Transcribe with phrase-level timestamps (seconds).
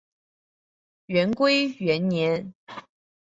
[1.05, 2.55] 元龟元年。